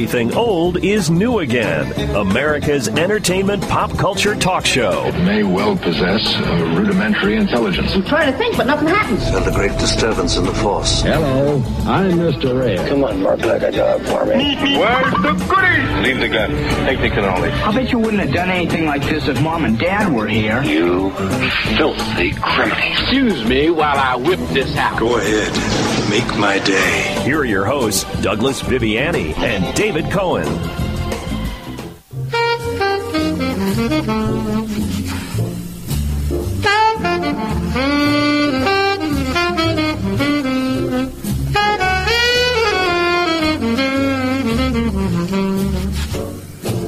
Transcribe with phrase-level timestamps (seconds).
[0.00, 5.04] Everything Old is New Again, America's entertainment pop culture talk show.
[5.04, 7.94] It may well possess a rudimentary intelligence.
[7.94, 9.28] I'm trying to think, but nothing happens.
[9.28, 11.02] Felt a great disturbance in the force.
[11.02, 12.58] Hello, I'm Mr.
[12.58, 12.76] Ray.
[12.88, 14.56] Come on, Mark, like a job for me.
[14.78, 16.06] Where's the goodies?
[16.06, 16.50] Leave the gun.
[16.86, 17.52] Take the cannoli.
[17.52, 20.62] I bet you wouldn't have done anything like this if mom and dad were here.
[20.62, 21.10] You
[21.76, 22.78] filthy criminal.
[22.92, 24.98] Excuse me while I whip this out.
[24.98, 25.99] Go ahead.
[26.10, 27.22] Make my day.
[27.22, 30.48] Here are your hosts, Douglas Viviani and David Cohen.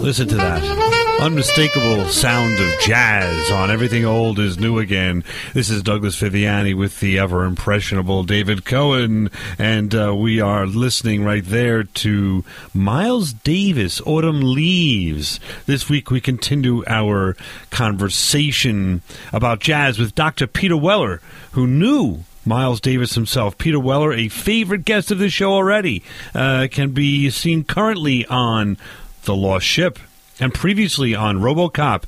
[0.02, 1.20] Listen to that.
[1.20, 5.22] Unmistakable sound of jazz on Everything Old is New Again.
[5.54, 11.22] This is Douglas Viviani with the ever impressionable David Cohen, and uh, we are listening
[11.22, 12.44] right there to
[12.74, 15.38] Miles Davis, Autumn Leaves.
[15.66, 17.36] This week we continue our
[17.70, 20.48] conversation about jazz with Dr.
[20.48, 21.20] Peter Weller,
[21.52, 23.56] who knew Miles Davis himself.
[23.56, 26.02] Peter Weller, a favorite guest of the show already,
[26.34, 28.76] uh, can be seen currently on
[29.24, 29.98] The Last Ship
[30.40, 32.04] and previously on Robocop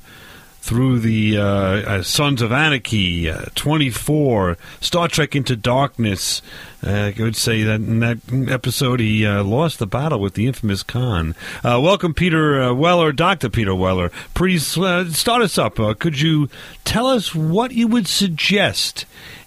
[0.61, 6.41] through the uh, uh, Sons of Anarchy, uh, 24, Star Trek Into Darkness.
[6.83, 8.19] Uh, I would say that in that
[8.51, 11.35] episode he uh, lost the battle with the infamous Khan.
[11.62, 13.51] Uh, welcome, Peter Weller, Dr.
[13.51, 14.11] Peter Weller.
[14.33, 15.77] Please start us up.
[15.98, 16.48] Could you
[16.85, 19.05] tell us what you would suggest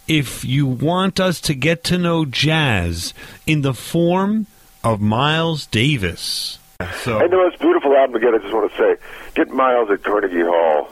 [0.08, 3.14] if you want us to get to know jazz
[3.48, 4.46] in the form
[4.84, 6.60] of Miles Davis?
[7.04, 8.96] So, And the most beautiful album again, I just want to say,
[9.34, 10.90] get Miles at Carnegie Hall.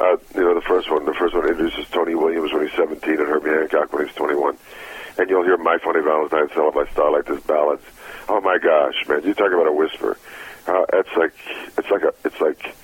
[0.00, 3.18] Uh, you know, the first one, the first one introduces Tony Williams when he's 17
[3.18, 4.56] and Herbie Hancock when he's 21.
[5.18, 7.82] And you'll hear My Funny Valentine, Stella by Starlight, this ballads.
[8.30, 10.16] Oh my gosh, man, you talk about a whisper.
[10.66, 11.34] Uh, it's like,
[11.76, 12.74] it's like a, it's like,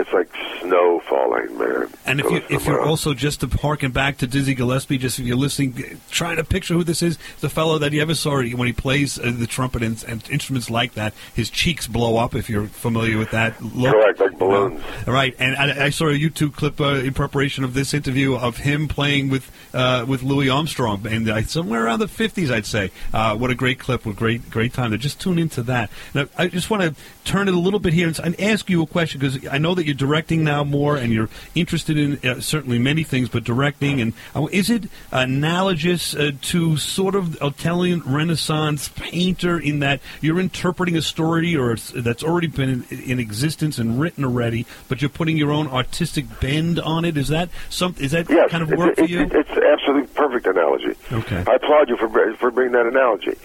[0.00, 0.28] it's like
[0.60, 1.88] snow falling, man.
[2.06, 5.26] And if you if you're also just to harken back to Dizzy Gillespie, just if
[5.26, 8.66] you're listening, trying to picture who this is, the fellow that you ever saw when
[8.66, 12.34] he plays uh, the trumpet and, and instruments like that, his cheeks blow up.
[12.34, 14.82] If you're familiar with that look, Correct, like balloons.
[15.06, 15.34] Uh, right.
[15.38, 18.88] And I, I saw a YouTube clip uh, in preparation of this interview of him
[18.88, 22.90] playing with uh, with Louis Armstrong, and somewhere around the 50s, I'd say.
[23.12, 24.06] Uh, what a great clip!
[24.06, 25.90] What great great time to just tune into that.
[26.14, 26.94] Now, I just want to
[27.24, 29.74] turn it a little bit here and, and ask you a question because I know
[29.74, 34.00] that you're directing now more, and you're interested in uh, certainly many things, but directing
[34.00, 40.38] and uh, is it analogous uh, to sort of Italian Renaissance painter in that you're
[40.38, 45.08] interpreting a story or that's already been in, in existence and written already, but you're
[45.08, 47.16] putting your own artistic bend on it?
[47.16, 47.94] Is that some?
[47.98, 49.22] Is that Yes, kind of it's, work for you?
[49.22, 50.94] it's absolutely perfect analogy.
[51.10, 51.44] Okay.
[51.46, 53.36] I applaud you for for bringing that analogy.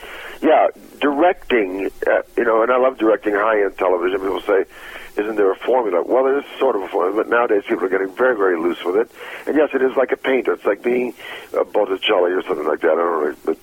[0.41, 0.67] Yeah,
[0.99, 4.19] directing, uh, you know, and I love directing high end television.
[4.19, 4.65] People say,
[5.17, 7.89] "Isn't there a formula?" Well, there is sort of a formula, but nowadays people are
[7.89, 9.11] getting very, very loose with it.
[9.47, 10.53] And yes, it is like a painter.
[10.53, 11.13] It's like being
[11.53, 12.91] a Botticelli or something like that.
[12.91, 13.35] I don't know.
[13.45, 13.57] But,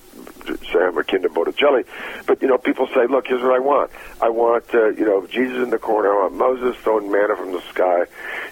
[0.45, 1.85] say I'm akin to Botticelli,
[2.25, 3.91] but you know, people say, "Look, here's what I want.
[4.21, 6.11] I want, uh, you know, Jesus in the corner.
[6.11, 8.05] I want Moses throwing manna from the sky.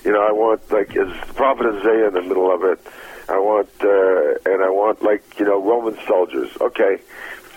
[0.05, 2.79] You know, I want like is Prophet Isaiah in the middle of it.
[3.29, 6.49] I want, uh, and I want like you know Roman soldiers.
[6.59, 6.97] Okay,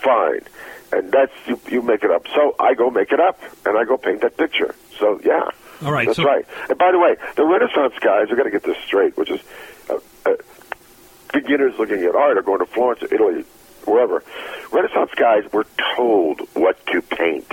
[0.02, 0.40] fine,
[0.96, 2.26] and that's you, you make it up.
[2.34, 4.74] So I go make it up, and I go paint that picture.
[4.98, 5.48] So yeah,
[5.84, 6.44] All right, that's so- right.
[6.68, 9.40] And by the way, the Renaissance guys are going to get this straight, which is
[9.90, 10.34] uh, uh,
[11.32, 13.44] beginners looking at art are going to Florence, or Italy,
[13.84, 14.22] wherever.
[14.72, 15.66] Renaissance guys were
[15.96, 17.52] told what to paint.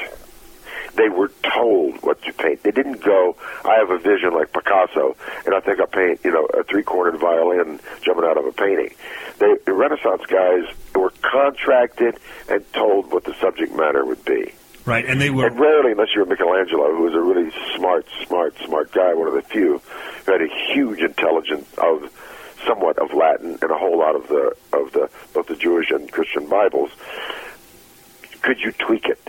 [0.95, 2.63] They were told what to paint.
[2.63, 5.15] They didn't go, I have a vision like Picasso,
[5.45, 8.93] and I think I'll paint, you know, a three-cornered violin jumping out of a painting.
[9.39, 12.17] They, the Renaissance guys were contracted
[12.49, 14.51] and told what the subject matter would be.
[14.85, 18.55] right, and they were And rarely, unless you're Michelangelo, who was a really smart, smart,
[18.65, 19.81] smart guy, one of the few
[20.25, 22.11] who had a huge intelligence of
[22.67, 26.11] somewhat of Latin and a whole lot of the of the both the Jewish and
[26.11, 26.91] Christian Bibles.
[28.43, 29.19] Could you tweak it?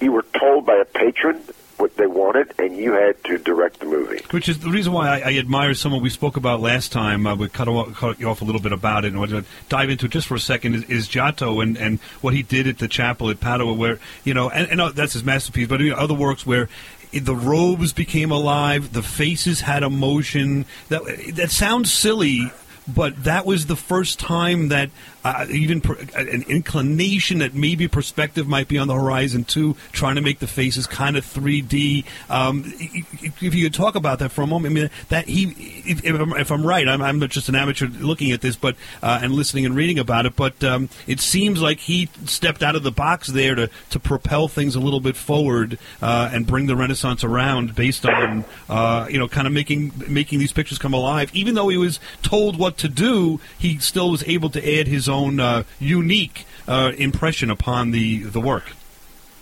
[0.00, 1.42] You were told by a patron
[1.78, 4.20] what they wanted, and you had to direct the movie.
[4.30, 7.26] Which is the reason why I, I admire someone we spoke about last time.
[7.26, 9.44] Uh, we cut, off, cut you off a little bit about it, and want to
[9.68, 10.74] dive into it just for a second.
[10.74, 14.34] Is, is Giotto and, and what he did at the chapel at Padua, where you
[14.34, 15.68] know, and, and uh, that's his masterpiece.
[15.68, 16.68] But you know, other works where
[17.12, 20.66] the robes became alive, the faces had emotion.
[20.88, 21.02] That
[21.34, 22.52] that sounds silly.
[22.88, 24.90] But that was the first time that
[25.24, 30.14] uh, even per, an inclination that maybe perspective might be on the horizon too, trying
[30.14, 32.04] to make the faces kind of 3D.
[32.30, 35.48] Um, if you could talk about that for a moment, I mean that he,
[35.84, 38.76] if, if, I'm, if I'm, right, I'm, I'm, just an amateur looking at this, but
[39.02, 42.74] uh, and listening and reading about it, but um, it seems like he stepped out
[42.74, 46.66] of the box there to to propel things a little bit forward uh, and bring
[46.66, 50.94] the Renaissance around based on uh, you know kind of making making these pictures come
[50.94, 51.30] alive.
[51.34, 55.08] Even though he was told what to do, he still was able to add his
[55.08, 58.72] own uh, unique uh, impression upon the the work.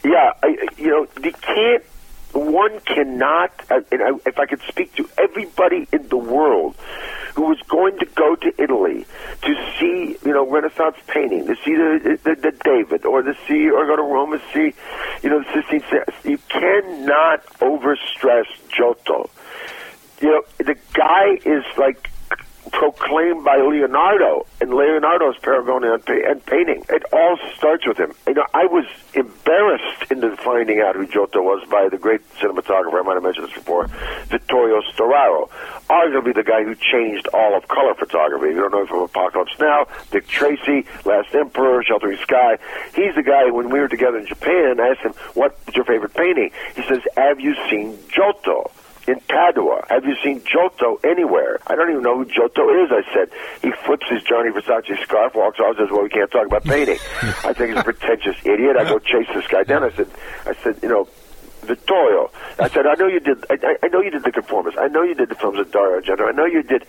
[0.04, 1.84] Yeah, I, you know, you can't.
[2.32, 3.50] One cannot.
[3.70, 6.76] Uh, and I, if I could speak to everybody in the world
[7.34, 9.04] who was going to go to Italy
[9.42, 13.68] to see, you know, Renaissance painting, to see the, the, the David, or to see,
[13.68, 14.74] or go to Rome and see,
[15.22, 19.28] you know, the Sistine You cannot overstress Giotto.
[20.20, 22.10] You know, the guy is like
[22.72, 26.84] proclaimed by Leonardo and Leonardo's Paragone and painting.
[26.88, 28.12] It all starts with him.
[28.26, 28.84] You know, I was
[29.14, 33.48] embarrassed into finding out who Giotto was by the great cinematographer, I might have mentioned
[33.48, 33.86] this before,
[34.26, 35.48] Vittorio Storaro.
[35.88, 38.48] Arguably the guy who changed all of color photography.
[38.48, 42.58] You don't know from Apocalypse Now, Dick Tracy, Last Emperor, Sheltering Sky.
[42.94, 46.14] He's the guy, when we were together in Japan, I asked him, what's your favorite
[46.14, 46.50] painting?
[46.74, 48.70] He says, have you seen Giotto?
[49.06, 49.85] In Padua.
[49.88, 51.58] Have you seen Giotto anywhere?
[51.67, 52.91] I don't even know who Giotto is.
[52.91, 53.31] I said.
[53.62, 56.99] He flips his Gianni Versace scarf, walks off, says, "Well, we can't talk about painting."
[57.44, 58.76] I think he's a pretentious idiot.
[58.76, 59.85] I go chase this guy down.
[59.85, 60.08] I said,
[60.47, 61.08] "I said, you know,
[61.62, 62.31] Vittorio.
[62.58, 63.44] I said, I know you did.
[63.50, 64.79] I, I know you did the Conformist.
[64.79, 66.29] I know you did the films of Dario Argento.
[66.29, 66.87] I know you did,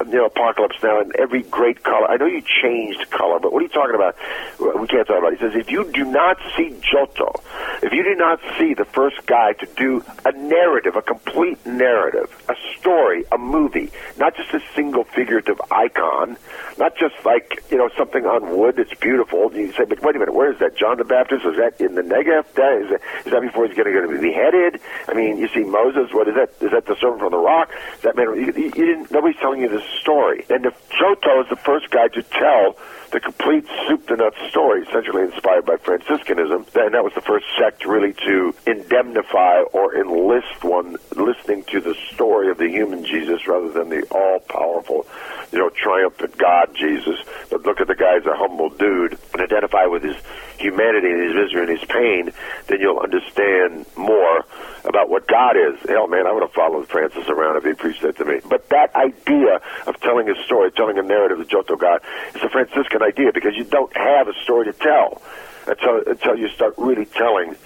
[0.00, 2.08] um, you know, Apocalypse Now and every great color.
[2.08, 4.16] I know you changed color, but what are you talking about?
[4.58, 5.32] We can't talk about.
[5.32, 5.40] It.
[5.40, 7.42] He says, if you do not see Giotto,
[7.82, 12.30] if you do not see the first guy to do a narrative, a complete narrative,
[12.48, 16.36] a story, a movie, not just a single figurative icon,
[16.78, 19.52] not just like you know something on wood that's beautiful.
[19.54, 20.76] You say, but wait a minute, where is that?
[20.76, 21.44] John the Baptist?
[21.44, 22.46] Is that in the Negev?
[22.48, 24.80] Is that, is that before he's going to be beheaded?
[25.08, 26.12] I mean, you see Moses.
[26.12, 26.50] What is that?
[26.60, 27.70] Is that the servant from the rock?
[28.02, 28.26] That man?
[28.36, 29.10] You, you, didn't.
[29.10, 30.44] Nobody's telling you this story.
[30.48, 32.76] And if Giotto is the first guy to tell
[33.10, 36.66] the complete soup to nuts story, essentially inspired by Franciscanism.
[36.74, 41.94] And that was the first sect really to indemnify or enlist one listening to the
[42.12, 45.06] story of the human Jesus rather than the all powerful,
[45.52, 47.18] you know, triumphant God Jesus.
[47.50, 50.16] But look at the guy as a humble dude and identify with his
[50.60, 52.32] humanity and his misery and his pain,
[52.68, 54.44] then you'll understand more
[54.84, 55.78] about what God is.
[55.88, 58.40] Hell, man, I would have followed Francis around if he preached that to me.
[58.48, 62.00] But that idea of telling a story, telling a narrative of Giotto God,
[62.34, 65.22] is a Franciscan idea because you don't have a story to tell
[65.66, 67.56] until until you start really telling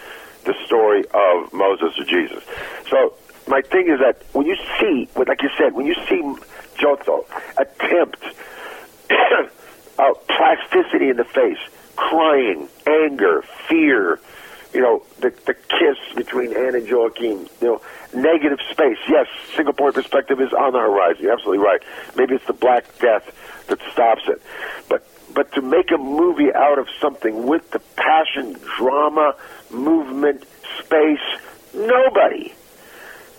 [0.45, 2.43] the story of Moses or Jesus.
[2.91, 3.15] So
[3.49, 6.23] my thing is that when you see, like you said, when you see
[6.79, 7.27] Giotto
[7.57, 8.23] attempt
[9.99, 11.59] uh, plasticity in the face,
[11.97, 14.21] crying, anger, fear,
[14.73, 17.81] you know, the the kiss between Anne and Joachim, you know,
[18.13, 18.99] negative space.
[19.09, 21.23] Yes, single point perspective is on the horizon.
[21.23, 21.81] You're absolutely right.
[22.17, 23.25] Maybe it's the Black Death
[23.69, 24.43] that stops it.
[24.89, 29.35] But but to make a movie out of something with the passion, drama,
[29.71, 30.45] movement,
[30.79, 31.19] space,
[31.73, 32.53] nobody,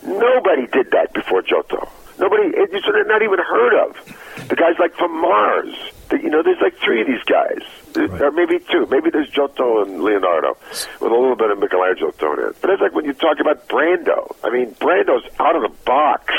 [0.03, 1.89] nobody did that before Giotto.
[2.17, 4.47] Nobody, it's not even heard of.
[4.47, 5.73] The guys like from Mars.
[6.09, 7.65] The, you know, there's like three of these guys,
[7.95, 8.21] right.
[8.21, 8.85] or maybe two.
[8.91, 10.55] Maybe there's Giotto and Leonardo
[11.01, 12.53] with a little bit of Michelangelo thrown in.
[12.61, 14.35] But it's like when you talk about Brando.
[14.43, 16.31] I mean, Brando's out of the box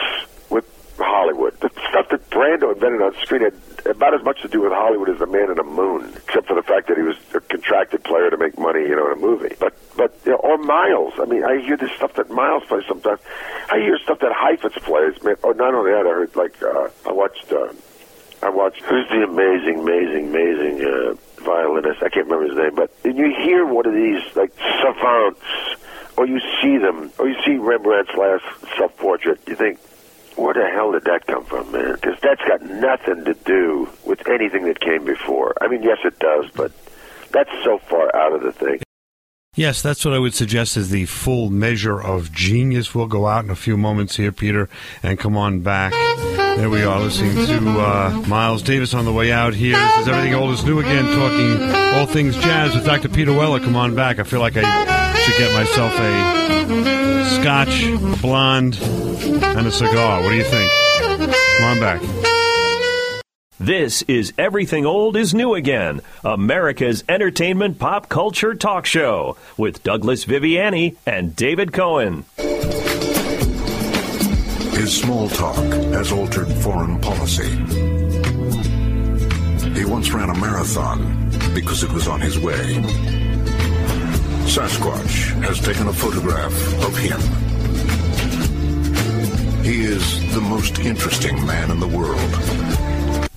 [1.05, 1.59] Hollywood.
[1.61, 3.55] The stuff that Brando invented on screen had
[3.87, 6.55] about as much to do with Hollywood as the man in the moon, except for
[6.55, 9.21] the fact that he was a contracted player to make money, you know, in a
[9.21, 9.55] movie.
[9.59, 11.15] But but you know, or Miles.
[11.19, 13.21] I mean, I hear this stuff that Miles plays sometimes.
[13.71, 15.23] I hear stuff that Heifetz plays.
[15.23, 17.53] Man, oh, not only that, I heard like uh, I watched.
[17.53, 17.73] Uh,
[18.43, 18.83] I watched.
[18.83, 22.03] Who's the amazing, amazing, amazing uh, violinist?
[22.03, 25.41] I can't remember his name, but you hear one of these like savants,
[26.17, 28.45] or you see them, or you see Rembrandt's last
[28.77, 29.41] self-portrait.
[29.47, 29.79] You think,
[30.37, 31.95] where the hell did that come from, man?
[31.95, 35.55] Because that's got nothing to do with anything that came before.
[35.61, 36.73] I mean, yes, it does, but
[37.31, 38.81] that's so far out of the thing.
[39.55, 42.95] Yes, that's what I would suggest is the full measure of genius.
[42.95, 44.69] We'll go out in a few moments here, Peter,
[45.03, 45.93] and come on back.
[46.59, 49.79] There we are, listening to uh, Miles Davis on the way out here.
[49.79, 53.09] This is Everything Old is New again, talking all things jazz with Dr.
[53.09, 53.61] Peter Weller.
[53.61, 54.19] Come on back.
[54.19, 57.06] I feel like I should get myself a
[57.47, 60.21] scotch, a blonde, and a cigar.
[60.21, 60.69] What do you think?
[61.59, 62.03] Come on back.
[63.61, 70.25] This is Everything Old is New Again, America's entertainment pop culture talk show with Douglas
[70.25, 72.25] Viviani and David Cohen.
[74.75, 77.49] His small talk has altered foreign policy.
[79.79, 83.26] He once ran a marathon because it was on his way.
[84.47, 86.53] Sasquatch has taken a photograph
[86.85, 87.21] of him.
[89.65, 92.86] He is the most interesting man in the world.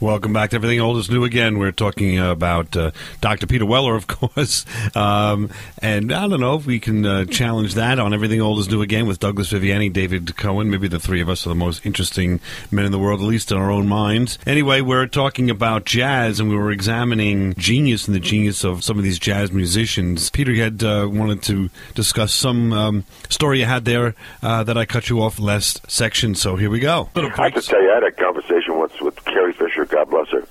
[0.01, 1.59] Welcome back to Everything Old is New again.
[1.59, 3.47] We're talking about uh, Dr.
[3.47, 4.65] Peter Weller, of course.
[4.95, 8.69] Um, and I don't know if we can uh, challenge that on Everything Old is
[8.69, 10.69] New again with Douglas Viviani, David Cohen.
[10.69, 12.39] Maybe the three of us are the most interesting
[12.71, 14.39] men in the world, at least in our own minds.
[14.47, 18.97] Anyway, we're talking about jazz and we were examining genius and the genius of some
[18.97, 20.29] of these jazz musicians.
[20.29, 24.85] Peter had uh, wanted to discuss some um, story you had there uh, that I
[24.85, 27.09] cut you off last section, so here we go.
[27.15, 30.43] I have tell you, I had a conversation once with Carrie Fisher, God bless her,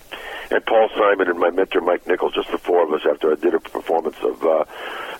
[0.50, 3.36] and Paul Simon and my mentor Mike Nichols, just the four of us after I
[3.36, 4.64] did a performance of uh,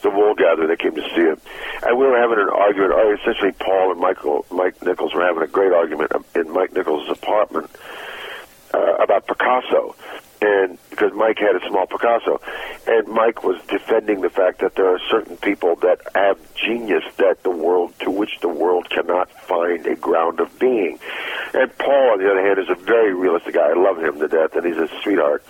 [0.03, 0.67] the Wool Gatherer.
[0.67, 1.39] They came to see it,
[1.83, 2.93] and we were having an argument.
[2.93, 7.09] Or essentially, Paul and Michael, Mike Nichols were having a great argument in Mike Nichols'
[7.11, 7.71] apartment
[8.75, 9.95] uh, about Picasso,
[10.41, 12.41] and because Mike had a small Picasso,
[12.87, 17.43] and Mike was defending the fact that there are certain people that have genius that
[17.43, 20.99] the world to which the world cannot find a ground of being.
[21.55, 23.71] And Paul, on the other hand, is a very realistic guy.
[23.71, 25.45] I love him to death, and he's a sweetheart.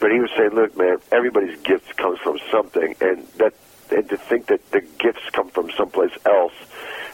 [0.00, 3.54] But he was saying, "Look, man, everybody's gift comes from something, and that
[3.90, 6.52] and to think that the gifts come from someplace else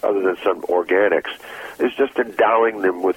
[0.02, 1.30] other than some organics
[1.78, 3.16] is just endowing them with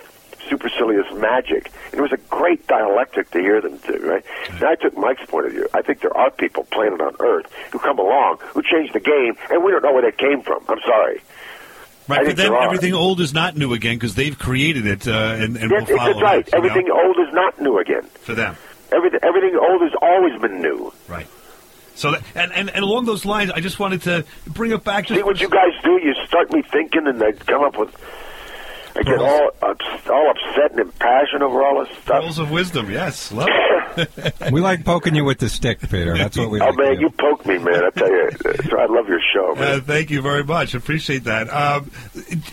[0.49, 1.71] supercilious magic.
[1.91, 4.23] And it was a great dialectic to hear them do, right?
[4.61, 5.67] Now, I took Mike's point of view.
[5.73, 9.35] I think there are people planet on Earth who come along who change the game,
[9.49, 10.63] and we don't know where that came from.
[10.69, 11.21] I'm sorry.
[12.09, 15.11] I Right, but then everything old is not new again because they've created it uh,
[15.39, 16.45] and, and Yes, will follow it's right.
[16.45, 18.03] that, you know, Everything old is not new again.
[18.21, 18.55] for them.
[18.93, 20.93] Everything, everything old has always been new.
[21.09, 21.27] Right.
[21.95, 25.07] So that, and, and and along those lines, I just wanted to bring it back.
[25.07, 25.99] Just See what you guys do?
[26.01, 27.93] You start me thinking, and I come up with.
[28.97, 29.51] I get all
[30.09, 32.21] all upset and impassioned over all this stuff.
[32.23, 32.89] pearls of wisdom.
[32.89, 33.53] Yes, love it.
[34.51, 36.15] We like poking you with the stick, Peter.
[36.15, 36.77] That's what we Oh like.
[36.77, 37.01] man, do.
[37.01, 37.83] you poke me, man.
[37.83, 38.29] I tell you,
[38.77, 39.79] I love your show, man.
[39.79, 40.75] Uh, thank you very much.
[40.75, 41.49] Appreciate that.
[41.49, 41.89] Um,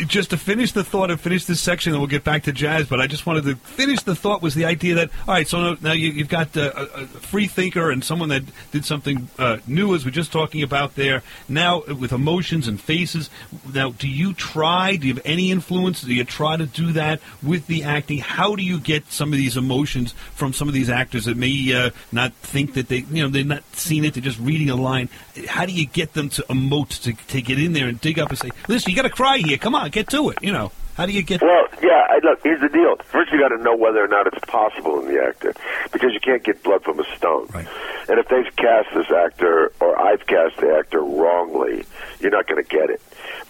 [0.06, 2.88] just to finish the thought and finish this section, and we'll get back to jazz.
[2.88, 5.46] But I just wanted to finish the thought was the idea that all right.
[5.46, 8.84] So now- now you, you've got uh, a, a free thinker and someone that did
[8.86, 11.22] something uh, new, as we're just talking about there.
[11.48, 13.28] Now with emotions and faces.
[13.74, 14.96] Now, do you try?
[14.96, 16.00] Do you have any influence?
[16.00, 18.18] Do you try to do that with the acting?
[18.18, 21.72] How do you get some of these emotions from some of these actors that may
[21.72, 24.76] uh, not think that they, you know, they're not seeing it, they're just reading a
[24.76, 25.08] line?
[25.48, 28.30] How do you get them to emote, to, to get in there and dig up
[28.30, 29.58] and say, listen, you got to cry here.
[29.58, 30.38] Come on, get to it.
[30.42, 31.40] You know, how do you get?
[31.40, 32.02] Well, yeah.
[32.10, 32.96] I, look, here's the deal.
[33.10, 35.54] First, you got to know whether or not it's possible in the actor,
[35.92, 37.48] because you can't get blood from a stone.
[37.52, 37.66] Right.
[38.08, 41.84] And if they've cast this actor, or I've cast the actor wrongly,
[42.20, 43.00] you're not going to get it.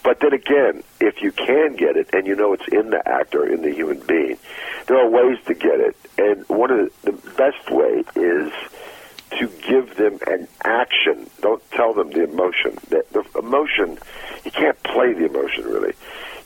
[0.05, 3.45] But then again, if you can get it, and you know it's in the actor,
[3.51, 4.37] in the human being,
[4.87, 5.97] there are ways to get it.
[6.19, 8.53] And one of the, the best way is
[9.39, 11.29] to give them an action.
[11.41, 12.77] Don't tell them the emotion.
[12.91, 13.99] The, the emotion,
[14.45, 15.95] you can't play the emotion really.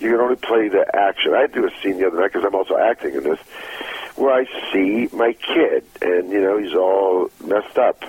[0.01, 1.35] You can only play the action.
[1.35, 3.41] I do a scene the other night because I'm also acting in this,
[4.15, 8.05] where I see my kid, and you know he's all messed up,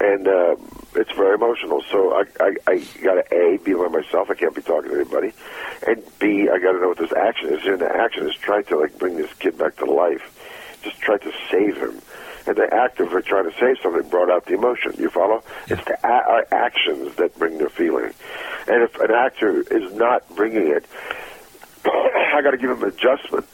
[0.00, 0.56] and uh,
[0.94, 1.82] it's very emotional.
[1.90, 4.30] So I, I, I got to a be by myself.
[4.30, 5.32] I can't be talking to anybody,
[5.86, 7.64] and b I got to know what this action is.
[7.66, 10.22] And the action is try to like bring this kid back to life,
[10.82, 12.00] just try to save him.
[12.46, 14.94] And the act of trying to save something brought out the emotion.
[14.98, 15.44] You follow?
[15.68, 18.12] It's the a- our actions that bring the feeling.
[18.66, 20.86] And if an actor is not bringing it,
[21.84, 23.46] I got to give him adjustment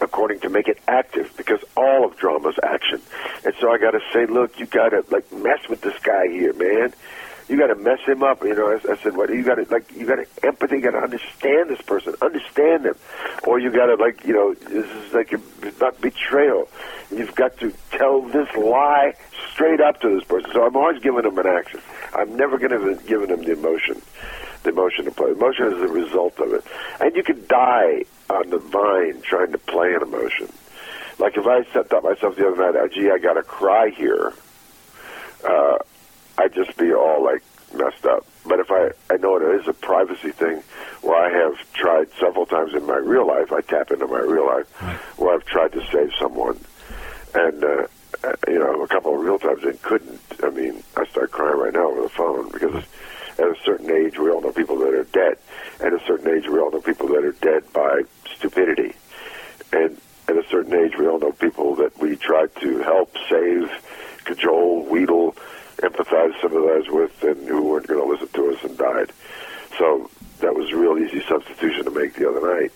[0.00, 3.00] according to make it active because all of drama's action.
[3.44, 6.28] And so I got to say, look, you got to like mess with this guy
[6.28, 6.92] here, man.
[7.48, 8.44] You got to mess him up.
[8.44, 9.28] You know, I, I said, what?
[9.28, 10.76] You got to like, you got to empathy.
[10.76, 12.94] You got to understand this person, understand them,
[13.42, 15.32] or you got to like, you know, this is like
[15.80, 16.68] not betrayal.
[17.10, 19.14] You've got to tell this lie
[19.52, 20.48] straight up to this person.
[20.52, 21.80] So I'm always giving them an action.
[22.14, 24.00] I'm never going to give them the emotion,
[24.62, 25.30] the emotion to play.
[25.30, 26.64] Emotion is the result of it,
[27.00, 30.52] and you can die on the vine trying to play an emotion.
[31.18, 33.90] Like if I set up myself the other night, oh, gee, I got to cry
[33.90, 34.32] here.
[35.46, 35.78] Uh,
[36.38, 37.42] I'd just be all like
[37.74, 38.26] messed up.
[38.46, 40.62] But if I, I know it is a privacy thing
[41.02, 44.46] where I have tried several times in my real life, I tap into my real
[44.46, 44.66] life,
[45.18, 46.58] where I've tried to save someone.
[47.34, 47.86] And, uh,
[48.24, 50.20] uh, you know, a couple of real times and couldn't.
[50.42, 52.82] I mean, I start crying right now over the phone because
[53.38, 55.38] at a certain age, we all know people that are dead.
[55.80, 58.02] At a certain age, we all know people that are dead by
[58.36, 58.94] stupidity.
[59.72, 63.70] And at a certain age, we all know people that we try to help, save,
[64.24, 65.34] cajole, wheedle,
[65.78, 69.12] empathize, sympathize with, and who weren't going to listen to us and died.
[69.78, 70.10] So
[70.40, 72.72] that was a real easy substitution to make the other night.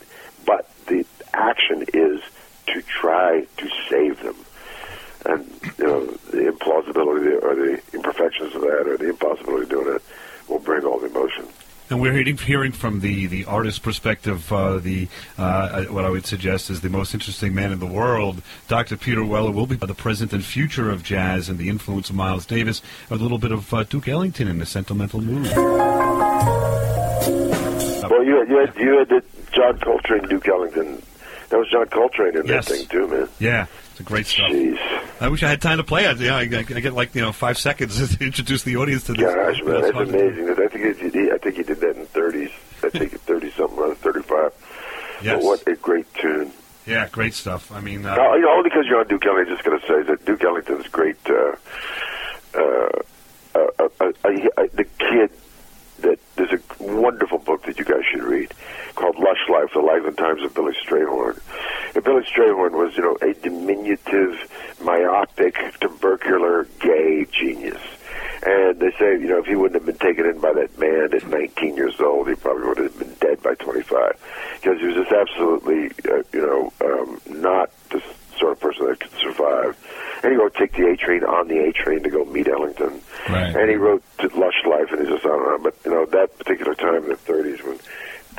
[0.46, 2.20] But the action is
[2.68, 4.36] to try to save them.
[5.26, 9.96] And, you know, the implausibility or the imperfections of that or the impossibility of doing
[9.96, 10.02] it
[10.48, 11.46] will bring all the emotion.
[11.90, 16.24] And we're hearing, hearing from the, the artist perspective, uh, the uh, what I would
[16.24, 18.40] suggest is the most interesting man in the world.
[18.68, 18.96] Dr.
[18.96, 22.46] Peter Weller will be the present and future of jazz and the influence of Miles
[22.46, 22.80] Davis.
[23.10, 25.46] A little bit of uh, Duke Ellington in a sentimental mood.
[28.10, 29.22] Well, you had, you had, you had
[29.52, 31.02] John Coltrane, Duke Ellington.
[31.50, 32.66] That was John Coltrane in Yes.
[32.68, 33.28] that thing too, man.
[33.38, 34.50] Yeah, it's a great stuff.
[34.50, 35.20] Jeez.
[35.20, 36.18] I wish I had time to play it.
[36.18, 39.12] Yeah, I, I, I get like you know five seconds to introduce the audience to
[39.12, 39.22] this.
[39.32, 40.08] Gosh, man, that's song.
[40.08, 40.50] amazing.
[40.50, 42.50] I think he, he, I think he did that in the 30s.
[42.82, 44.52] I think 30 something or 35.
[45.22, 45.36] Yes.
[45.36, 46.50] But what a great tune.
[46.86, 47.70] Yeah, great stuff.
[47.70, 49.86] I mean, uh, No, you know, only because you're on Duke Ellington, just going to
[49.86, 51.16] say that Duke Ellington's great.
[51.26, 51.54] Uh,
[52.54, 52.88] uh,
[53.54, 55.30] uh, uh, uh, uh, the kid
[56.00, 58.52] that there's a wonderful book that you guys should read
[58.94, 61.40] called Lush Life: The Life and Times of Billy Strayhorn.
[61.94, 64.50] And Billy Strayhorn was, you know, a diminutive,
[64.82, 67.80] myopic, tubercular, gay genius.
[68.46, 71.14] And they say, you know, if he wouldn't have been taken in by that man
[71.14, 74.20] at 19 years old, he probably would have been dead by 25.
[74.60, 78.02] Because he was just absolutely, uh, you know, um, not the
[78.38, 79.76] sort of person that could survive.
[80.22, 83.00] And he wrote Take the A Train on the A Train to go meet Ellington.
[83.28, 83.54] Right.
[83.54, 84.02] And he wrote
[84.34, 85.62] Lush Life, and he's just on and on.
[85.62, 87.78] But, you know, that particular time in the 30s when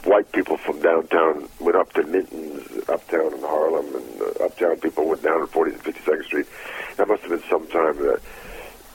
[0.03, 5.07] white people from downtown went up to Minton's, uptown in Harlem, and uh, uptown people
[5.07, 6.47] went down to 40th and 52nd Street.
[6.97, 8.21] That must have been some time that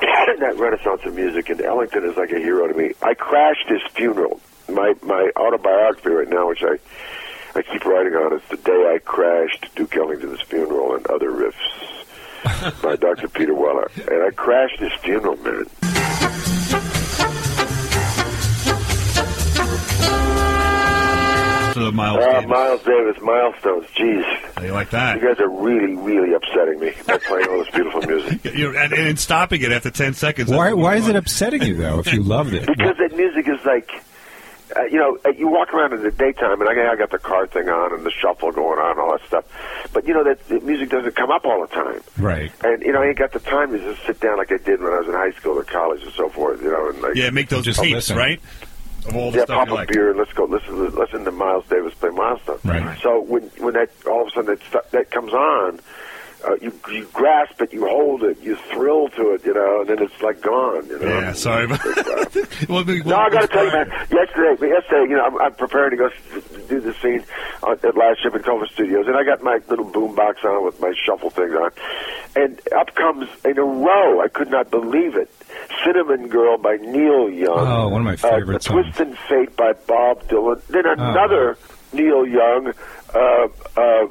[0.40, 2.92] that renaissance of music, and Ellington is like a hero to me.
[3.02, 4.40] I crashed his funeral.
[4.68, 6.78] My my autobiography right now, which I
[7.54, 12.82] I keep writing on, is the day I crashed Duke Ellington's funeral and other riffs
[12.82, 13.28] by Dr.
[13.28, 15.66] Peter Weller, and I crashed his funeral, man.
[21.72, 22.48] to the Miles Uh, Davis.
[22.48, 23.86] Miles Davis, milestones.
[23.96, 24.24] Jeez,
[24.56, 25.20] How you like that?
[25.20, 28.44] you guys are really, really upsetting me by playing all this beautiful music.
[28.56, 30.50] You're, and, and stopping it after ten seconds.
[30.50, 32.66] Why, why is it upsetting you, though, if you loved it?
[32.66, 33.88] Because that music is like,
[34.76, 37.18] uh, you know, uh, you walk around in the daytime, and I, I got the
[37.18, 39.44] car thing on and the shuffle going on and all that stuff.
[39.92, 42.52] But you know that the music doesn't come up all the time, Right.
[42.64, 44.80] and you know I ain't got the time to just sit down like I did
[44.80, 46.62] when I was in high school or college and so forth.
[46.62, 48.16] You know, and like Yeah, make those Just tapes, listen.
[48.16, 48.40] right?
[49.06, 49.88] Of all the yeah, stuff pop you a like.
[49.88, 52.58] beer and let's go listen to listen to Miles Davis play Milestone.
[52.64, 52.98] Right.
[53.02, 55.80] So when when that all of a sudden that stu- that comes on,
[56.46, 59.88] uh, you you grasp it, you hold it, you thrill to it, you know, and
[59.90, 60.86] then it's like gone.
[60.86, 61.06] You know.
[61.06, 61.80] Yeah, sorry about
[62.68, 63.88] well, we- No, I got to tell you, man.
[64.10, 66.08] Yesterday, yesterday, you know, I'm, I'm preparing to go
[66.68, 67.24] do the scene
[67.66, 70.80] at Last Ship in Culver Studios, and I got my little boom box on with
[70.80, 71.70] my shuffle thing on,
[72.36, 74.20] and up comes in a row.
[74.20, 75.30] I could not believe it.
[75.84, 77.66] Cinnamon Girl by Neil Young.
[77.66, 78.86] Oh, one of my favorite uh, songs.
[78.86, 80.62] Twist and Fate by Bob Dylan.
[80.68, 81.56] Then another
[81.92, 82.72] Neil Young.
[83.14, 84.06] Uh, uh,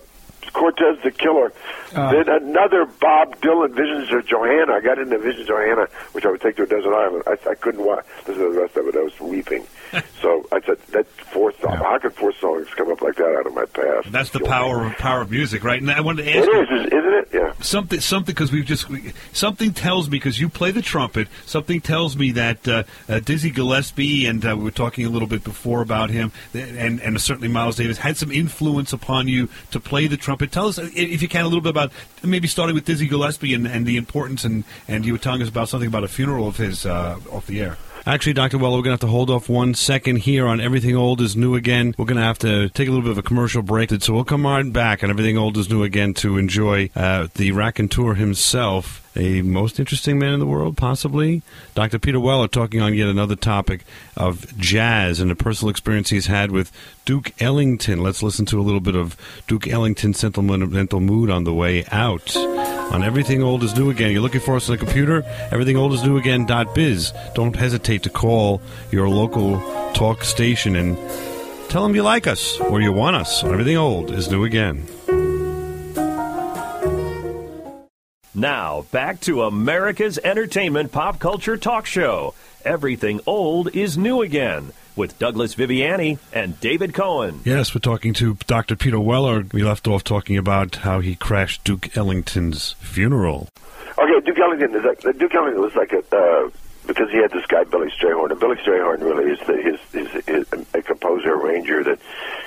[0.54, 1.52] Cortez the Killer.
[1.96, 2.12] Uh.
[2.12, 4.74] then another Bob Dylan, Visions of Johanna.
[4.74, 7.24] I got into Visions of Johanna, which I would take to a desert island.
[7.28, 8.96] I, I couldn't watch, listen to the rest of it.
[8.96, 9.66] I was weeping.
[10.22, 13.48] so I said, that four song, how could four songs come up like that out
[13.48, 14.12] of my past?
[14.12, 15.82] That's the power of power of music, right?
[15.82, 17.30] And I wanted to It you is, is- isn't it?
[17.32, 17.54] Yeah.
[17.62, 21.80] something something because we've just we, something tells me because you play the trumpet something
[21.80, 25.44] tells me that uh, uh, Dizzy Gillespie and uh, we were talking a little bit
[25.44, 30.08] before about him and and certainly Miles Davis had some influence upon you to play
[30.08, 31.92] the trumpet tell us if you can a little bit about
[32.24, 35.50] maybe starting with Dizzy Gillespie and, and the importance and and you were telling us
[35.50, 38.58] about something about a funeral of his uh, off the air Actually, Dr.
[38.58, 41.36] Weller, we're going to have to hold off one second here on Everything Old is
[41.36, 41.94] New Again.
[41.98, 43.92] We're going to have to take a little bit of a commercial break.
[44.02, 47.52] So we'll come right back on Everything Old is New Again to enjoy uh, the
[47.52, 51.42] raconteur himself, a most interesting man in the world, possibly.
[51.76, 52.00] Dr.
[52.00, 53.84] Peter Weller talking on yet another topic
[54.16, 56.72] of jazz and the personal experience he's had with
[57.06, 58.04] Duke Ellington.
[58.04, 59.18] Let's listen to a little bit of
[59.48, 64.12] Duke Ellington's sentimental mood on the way out on Everything Old is New Again.
[64.12, 67.14] You're looking for us on the computer, everythingoldisnewagain.biz.
[67.36, 69.60] Don't hesitate to call your local
[69.94, 70.98] talk station and
[71.70, 74.88] tell them you like us or you want us on Everything Old is New Again.
[78.36, 82.36] Now, back to America's entertainment pop culture talk show.
[82.64, 87.42] Everything old is new again with Douglas Viviani and David Cohen.
[87.44, 88.76] Yes, we're talking to Dr.
[88.76, 89.46] Peter Weller.
[89.52, 93.50] We left off talking about how he crashed Duke Ellington's funeral.
[93.98, 96.50] Okay, Duke Ellington is like Duke Ellington was like a uh,
[96.86, 100.26] because he had this guy Billy Strayhorn, and Billy Strayhorn really is the, his, his,
[100.26, 102.00] his a composer arranger that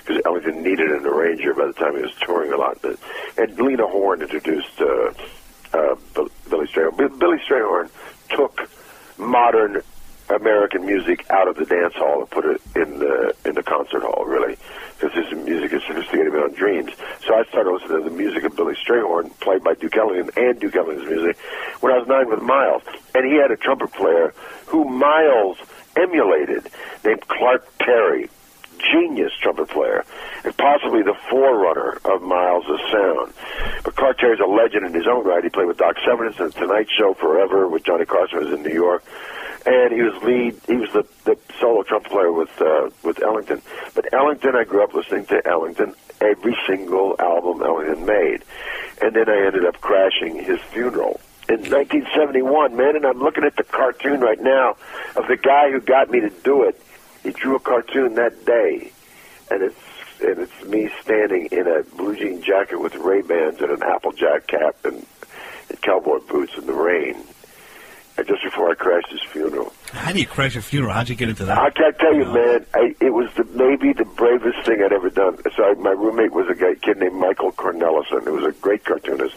[0.05, 2.79] because Ellington needed an arranger by the time he was touring a lot.
[2.83, 2.99] But,
[3.39, 5.13] and Lena Horne introduced uh,
[5.73, 5.95] uh,
[6.51, 6.97] Billy Strayhorn.
[6.97, 7.91] Bill- Billy Strayhorn
[8.31, 8.69] took
[9.19, 9.83] modern
[10.31, 14.03] American music out of the dance hall and put it in the in the concert
[14.03, 14.57] hall, really,
[14.99, 16.93] because his music is sophisticated beyond dreams.
[17.27, 20.59] So I started listening to the music of Billy Strayhorn, played by Duke Ellington, and
[20.59, 21.37] Duke Ellington's music
[21.81, 22.83] when I was nine with Miles,
[23.15, 24.33] and he had a trumpet player
[24.67, 25.59] who Miles
[25.97, 26.71] emulated,
[27.05, 28.31] named Clark Terry,
[28.79, 30.05] genius trumpet player,
[30.45, 33.33] and possibly the forerunner of Miles' sound.
[33.85, 35.43] But Clark Terry's a legend in his own right.
[35.43, 38.75] He played with Doc Severinsen and Tonight Show forever with Johnny Carson was in New
[38.75, 39.05] York.
[39.65, 40.61] And he was lead.
[40.67, 43.63] He was the, the solo trumpet player with uh, with Ellington.
[43.95, 48.43] But Ellington, I grew up listening to Ellington every single album Ellington made,
[49.01, 52.77] and then I ended up crashing his funeral in 1971.
[52.77, 54.77] Man, and I'm looking at the cartoon right now
[55.17, 56.81] of the guy who got me to do it.
[57.23, 58.91] He drew a cartoon that day,
[59.51, 59.77] and it's
[60.21, 64.47] and it's me standing in a blue jean jacket with Ray Bans and an Applejack
[64.47, 65.05] cap and,
[65.69, 67.17] and cowboy boots in the rain.
[68.17, 69.73] And just before I crashed his funeral.
[69.91, 70.93] How do you crash a funeral?
[70.93, 71.59] How'd you get into that?
[71.59, 72.67] I can't tell you, man.
[72.75, 75.39] I, it was the, maybe the bravest thing I'd ever done.
[75.57, 78.85] So I, my roommate was a guy, kid named Michael Cornelison, who was a great
[78.85, 79.35] cartoonist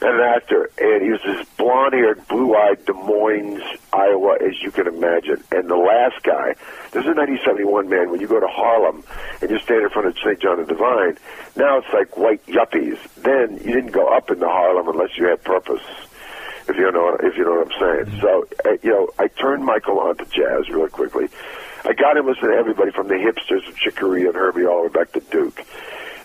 [0.00, 5.42] an actor, and he was this blonde-haired, blue-eyed Des Moines, Iowa, as you can imagine.
[5.50, 6.54] And the last guy,
[6.92, 8.10] this is 1971, man.
[8.10, 9.02] When you go to Harlem
[9.40, 10.38] and you stand in front of St.
[10.40, 11.18] John the Divine,
[11.56, 12.98] now it's like white yuppies.
[13.16, 15.82] Then you didn't go up into Harlem unless you had purpose.
[16.68, 18.20] If you know, if you know what I'm saying.
[18.20, 21.28] So, uh, you know, I turned Michael on to jazz really quickly.
[21.84, 24.82] I got him listening to everybody from the hipsters of Chick Corea and Herbie all
[24.82, 25.64] the way back to Duke.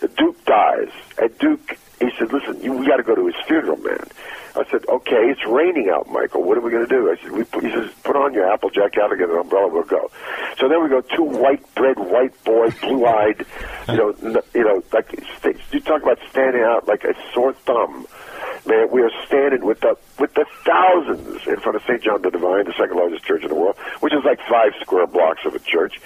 [0.08, 0.90] Duke dies.
[1.22, 4.06] At Duke, he said, "Listen, you, we got to go to his funeral, man."
[4.56, 6.44] I said, "Okay, it's raining out, Michael.
[6.44, 8.94] What are we going to do?" I said, we, "He says, put on your Applejack
[8.94, 9.68] get an umbrella.
[9.70, 10.12] We'll go."
[10.60, 13.46] So then we go two white bread, white boy, blue eyed,
[13.88, 15.12] you know, n- you know, like
[15.72, 18.06] you talk about standing out like a sore thumb.
[18.66, 22.02] Man, we are standing with the with the thousands in front of St.
[22.02, 25.08] John the Divine, the second largest church in the world, which is like five square
[25.08, 26.00] blocks of a church.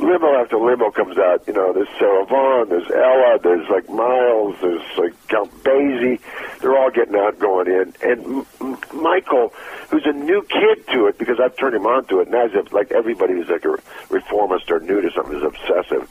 [0.00, 1.46] Limo after limo comes out.
[1.46, 6.18] You know, there's Sarah Vaughan, there's Ella, there's like Miles, there's like Count Basie.
[6.60, 9.52] They're all getting out, going in, and M- Michael,
[9.90, 12.30] who's a new kid to it because I've turned him on to it.
[12.30, 13.76] Now he's like everybody who's like a
[14.08, 16.08] reformist or new to something is obsessive.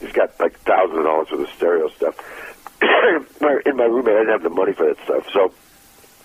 [0.00, 2.14] He's got like thousands of dollars worth of stereo stuff.
[2.82, 5.52] in my roommate, I didn't have the money for that stuff, so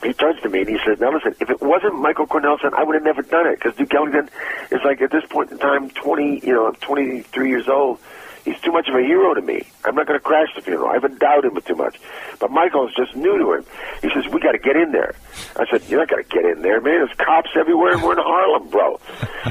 [0.04, 2.84] he turns to me and he says, "Now listen, if it wasn't Michael Cornelison, I
[2.84, 4.30] would have never done it because Duke Ellington
[4.72, 8.00] is like at this point in time, twenty, you know, I'm 23 years old.
[8.46, 9.68] He's too much of a hero to me.
[9.84, 10.90] I'm not going to crash the funeral.
[10.90, 12.00] I've endowed him with too much.
[12.40, 13.66] But Michael's just new to him.
[14.02, 15.14] He says, we got to get in there.
[15.58, 17.06] I said, you're not going to get in there, man.
[17.06, 19.00] There's cops everywhere and we're in Harlem, bro.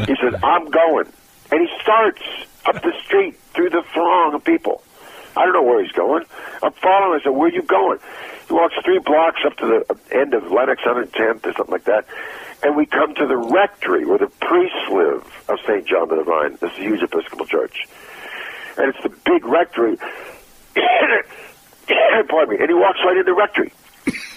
[0.06, 1.06] He says, I'm going.
[1.52, 2.22] And he starts
[2.64, 4.82] up the street through the throng of people.
[5.38, 6.24] I don't know where he's going.
[6.62, 7.20] I'm following.
[7.20, 7.98] I said, where are you going?
[8.48, 12.06] He walks three blocks up to the end of Lenox 110th or something like that.
[12.64, 15.86] And we come to the rectory where the priests live of St.
[15.86, 17.86] John the Divine, this is a huge Episcopal church.
[18.76, 19.96] And it's the big rectory.
[22.28, 22.56] Pardon me.
[22.58, 23.72] And he walks right in the rectory.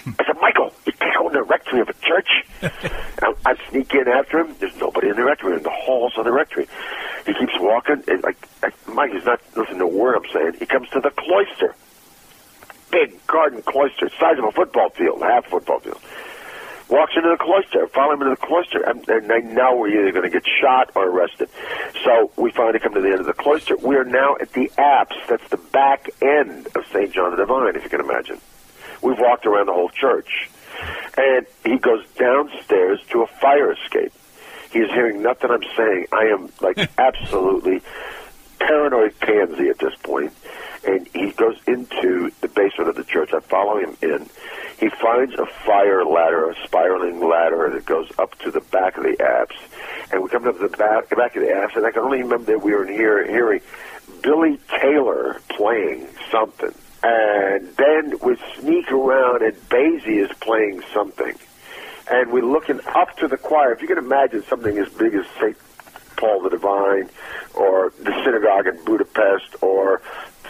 [0.06, 2.44] I said, Michael, you can't go in the rectory of a church.
[2.62, 4.56] I, I sneak in after him.
[4.58, 6.66] There's nobody in the rectory, in the halls of the rectory.
[7.24, 8.02] He keeps walking.
[8.08, 10.54] And like, like Mike is not listening to a word I'm saying.
[10.58, 11.74] He comes to the cloister.
[12.90, 16.00] Big garden cloister, size of a football field, half football field.
[16.90, 17.86] Walks into the cloister.
[17.86, 18.82] Follow him into the cloister.
[18.82, 21.48] And, and I know we're either going to get shot or arrested.
[22.04, 23.76] So we finally come to the end of the cloister.
[23.76, 25.16] We are now at the apse.
[25.28, 27.12] That's the back end of St.
[27.12, 28.40] John the Divine, if you can imagine.
[29.02, 30.48] We've walked around the whole church.
[31.16, 34.12] And he goes downstairs to a fire escape.
[34.72, 36.06] He is hearing nothing I'm saying.
[36.12, 37.82] I am like absolutely
[38.58, 40.32] paranoid pansy at this point.
[40.86, 43.30] And he goes into the basement of the church.
[43.34, 44.28] I follow him in.
[44.80, 49.04] He finds a fire ladder, a spiraling ladder that goes up to the back of
[49.04, 49.56] the apse.
[50.10, 52.22] And we come up to the back, back of the apse, and I can only
[52.22, 53.60] remember that we were in here hearing
[54.22, 56.74] Billy Taylor playing something.
[57.02, 61.34] And then we sneak around, and Basie is playing something.
[62.10, 63.72] And we're looking up to the choir.
[63.72, 65.56] If you can imagine something as big as St.
[66.16, 67.10] Paul the Divine,
[67.54, 70.00] or the synagogue in Budapest, or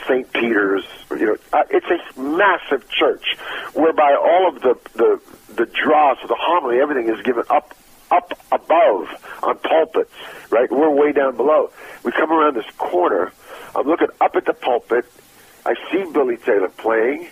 [0.07, 0.31] St.
[0.33, 3.37] Peter's, you know, uh, it's a massive church
[3.75, 5.21] whereby all of the, the,
[5.55, 7.75] the dross, the homily, everything is given up
[8.11, 9.09] up above
[9.43, 10.13] on pulpits,
[10.51, 10.71] right?
[10.71, 11.71] We're way down below.
[12.05, 13.33] We come around this corner.
[13.75, 15.11] I'm looking up at the pulpit.
[15.65, 17.29] I see Billy Taylor playing.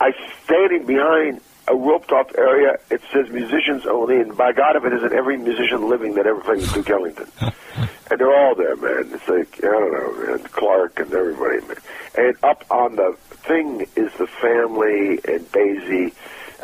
[0.00, 0.12] I
[0.44, 2.78] standing behind a roped off area.
[2.90, 6.40] It says musicians only, and by God, if it isn't every musician living that ever
[6.40, 7.26] played with Duke Ellington.
[7.40, 9.10] and they're all there, man.
[9.12, 10.38] It's like I don't know, man.
[10.48, 11.76] Clark and everybody, man.
[12.16, 13.16] And up on the
[13.46, 16.12] thing is the family and Basie,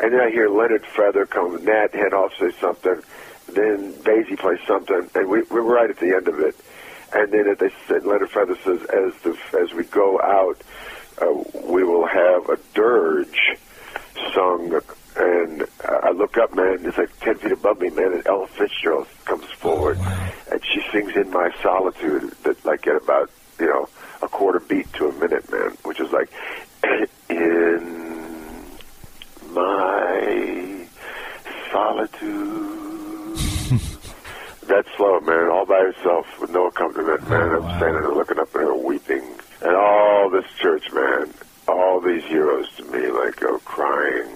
[0.01, 3.01] and then I hear Leonard Feather come, Nat Hentoff say something.
[3.47, 6.55] then Basie plays something, and we, we're right at the end of it.
[7.11, 10.61] And then they said, Leonard Feather says, as the as we go out,
[11.21, 13.57] uh, we will have a dirge
[14.33, 14.79] sung.
[15.15, 19.07] And I look up, man, it's like 10 feet above me, man, and Ella Fitzgerald
[19.25, 19.97] comes forward.
[20.51, 23.29] And she sings In My Solitude, that like at about,
[23.59, 23.89] you know,
[24.21, 26.31] a quarter beat to a minute, man, which is like,
[27.29, 28.65] In
[29.51, 30.85] My
[31.71, 33.37] Solitude.
[34.67, 37.51] That's slow, man, all by herself with no accompaniment, man.
[37.51, 39.23] I'm standing there looking up at her weeping.
[39.61, 41.33] And all this church, man,
[41.67, 44.29] all these heroes to me, like, go crying.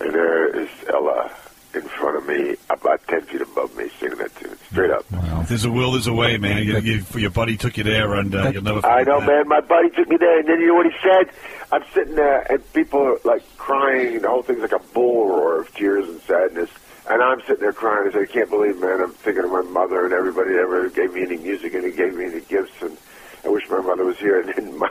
[0.00, 1.30] And there is Ella
[1.74, 5.06] in front of me, about 10 feet above me, singing that tune, straight up.
[5.10, 6.64] If there's a will, there's a way, man.
[6.64, 8.86] You, you, your buddy took you there, and uh, you'll never.
[8.86, 9.26] I know, that.
[9.26, 9.48] man.
[9.48, 11.34] My buddy took me there, and then you know what he said?
[11.72, 14.20] I'm sitting there, and people are like crying.
[14.20, 16.68] The whole thing's like a bull roar of tears and sadness.
[17.10, 18.08] And I'm sitting there crying.
[18.08, 19.00] I said, I can't believe, man.
[19.00, 21.90] I'm thinking of my mother and everybody that ever gave me any music and he
[21.92, 22.80] gave me any gifts.
[22.80, 22.96] And
[23.44, 24.40] I wish my mother was here.
[24.40, 24.88] And then my,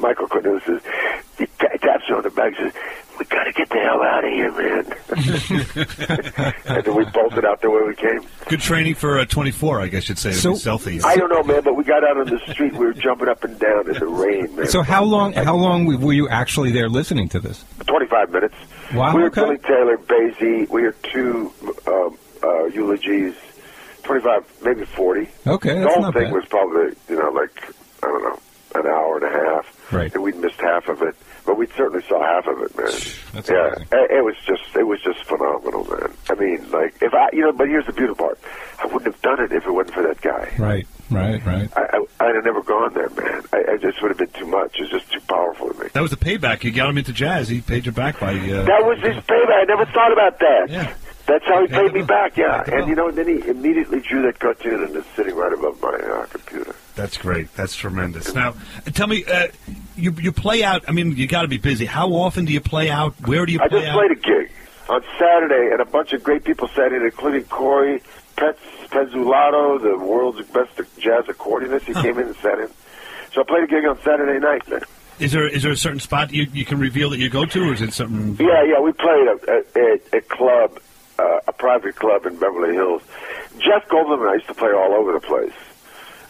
[0.00, 0.80] Michael Cornelison,
[1.36, 2.82] he ta- taps her on the back and says,
[3.18, 4.94] we got to get the hell out of here, man.
[6.66, 8.20] and then we bolted out the way we came.
[8.48, 10.30] Good training for uh, 24, I guess you'd say.
[10.32, 11.00] So- So, stealthy.
[11.02, 12.72] I don't know, man, but we got out on the street.
[12.74, 14.68] We were jumping up and down in the rain, man.
[14.68, 15.32] So how long?
[15.32, 17.64] How long were you actually there listening to this?
[17.86, 18.54] 25 minutes.
[18.94, 19.40] Wow, We heard okay.
[19.42, 20.68] Billy Taylor, Basie.
[20.68, 21.52] We heard two
[21.86, 23.34] um, uh, eulogies.
[24.04, 25.28] 25, maybe 40.
[25.46, 26.32] Okay, the whole not thing bad.
[26.32, 27.50] was probably, you know, like,
[28.02, 28.38] I don't know,
[28.80, 29.92] an hour and a half.
[29.92, 30.14] Right.
[30.14, 31.14] And we'd missed half of it.
[31.44, 32.86] But we certainly saw half of it, man.
[33.34, 33.88] That's yeah, amazing.
[33.92, 36.12] it, it was just, it was just phenomenal, man.
[36.30, 38.38] I mean, like, if I, you know, but here's the beautiful part.
[38.82, 40.54] I wouldn't have done it if it wasn't for that guy.
[40.58, 41.70] Right, right, right.
[41.76, 43.42] I, I, I'd have never gone there, man.
[43.52, 44.76] I, I just would have been too much.
[44.78, 45.88] It's just too powerful to me.
[45.92, 46.64] That was the payback.
[46.64, 47.48] You got him into jazz.
[47.48, 48.32] He paid you back by.
[48.34, 49.62] Uh, That was his payback.
[49.62, 50.66] I never thought about that.
[50.68, 50.94] Yeah.
[51.26, 52.64] That's how he Paid paid me back, yeah.
[52.66, 55.78] And you know, and then he immediately drew that cartoon and it's sitting right above
[55.82, 56.74] my uh, computer.
[56.94, 57.54] That's great.
[57.54, 58.34] That's tremendous.
[58.34, 58.54] Now,
[58.94, 59.48] tell me, uh,
[59.94, 60.84] you you play out.
[60.88, 61.84] I mean, you got to be busy.
[61.84, 63.14] How often do you play out?
[63.26, 63.66] Where do you play?
[63.66, 63.98] I just out?
[63.98, 64.50] played a gig
[64.88, 68.02] on Saturday, and a bunch of great people sat in, including Corey
[68.38, 71.82] Pets Pesaturo, the world's best jazz accordionist.
[71.82, 72.68] He came in and sat in.
[73.32, 74.62] So I played a gig on Saturday night.
[75.18, 77.68] Is there is there a certain spot you, you can reveal that you go to,
[77.68, 78.36] or is it something?
[78.46, 80.80] Yeah, yeah, we played a, a, a, a club,
[81.18, 83.02] uh, a private club in Beverly Hills.
[83.58, 85.52] Jeff Goldblum and I used to play all over the place.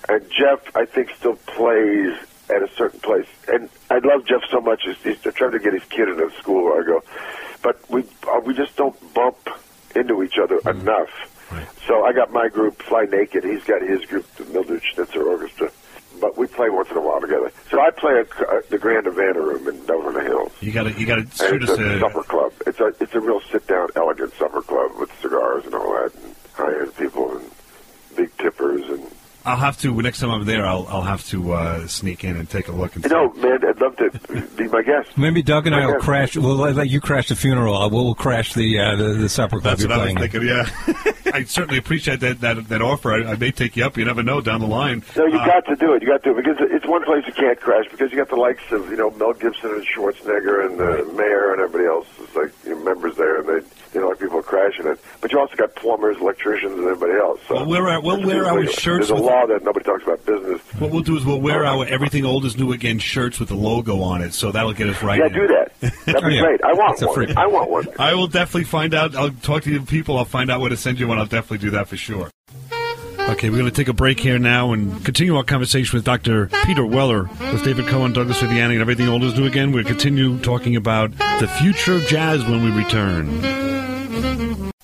[0.08, 2.16] And Jeff, I think, still plays
[2.48, 3.26] at a certain place.
[3.46, 4.84] And I love Jeff so much.
[4.84, 7.02] He's, he's trying to get his kid into school where I go.
[7.62, 9.50] But we uh, we just don't bump
[9.94, 11.10] into each other enough.
[11.86, 13.44] So I got my group, Fly Naked.
[13.44, 15.70] He's got his group, the Mildred Snitzer Orchestra.
[16.20, 17.52] But we play once in a while together.
[17.70, 20.52] So I play at uh, the Grand Havana Room in Beverly Hills.
[20.60, 22.00] You got to you got to shoot it's us a a.
[22.00, 22.52] supper club.
[22.66, 26.12] It's a it's a real sit down, elegant supper club with cigars and all that,
[26.16, 27.48] and high end people and
[28.16, 29.06] big tippers and
[29.44, 30.66] I'll have to next time I'm there.
[30.66, 33.14] I'll I'll have to uh, sneak in and take a look and you see.
[33.14, 34.10] know, man, I'd love to
[34.56, 35.16] be my guest.
[35.16, 36.04] Maybe Doug and I will Okay.
[36.04, 36.36] crash.
[36.36, 37.76] We'll let let you crash the funeral.
[37.76, 40.42] Uh, We'll crash the uh, the, the supper club That's what I was thinking.
[40.48, 40.68] Yeah,
[41.38, 43.12] I certainly appreciate that that, that offer.
[43.12, 43.96] I, I may take you up.
[43.96, 45.02] You never know down the line.
[45.16, 46.02] No, you Uh, got to do it.
[46.02, 48.28] You got to do it because it's one place you can't crash because you got
[48.28, 52.06] the likes of you know Mel Gibson and Schwarzenegger and the mayor and everybody else.
[52.20, 54.98] It's like you know, members there, and they you know like people crashing it.
[55.20, 57.40] But you also got plumbers, electricians, and everybody else.
[57.48, 60.24] So Well, we're at- we'll wear our shirts There's a law that nobody talks about
[60.24, 60.60] business.
[60.78, 63.56] What we'll do is we'll wear our everything old is new again shirts with the
[63.56, 65.18] logo on it, so that'll get us right.
[65.18, 65.32] Yeah, in.
[65.32, 65.72] do that.
[66.06, 66.42] That'd be Yeah.
[66.42, 66.62] great.
[66.64, 67.14] I want one.
[67.14, 67.86] free- I want one.
[67.98, 69.14] I will definitely find out.
[69.16, 70.16] I'll talk to the people.
[70.18, 71.18] I'll find out where to send you one.
[71.18, 72.30] I'll definitely do that for sure.
[73.30, 76.46] Okay, we're going to take a break here now and continue our conversation with Dr.
[76.64, 79.70] Peter Weller, with David Cohen, Douglas Viviani, and everything old is new again.
[79.70, 83.77] We'll continue talking about the future of jazz when we return.